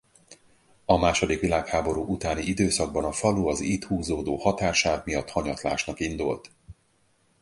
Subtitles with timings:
[0.85, 6.51] A második világháború utáni időszakban a falu az itt húzódó határsáv miatt hanyatlásnak indult.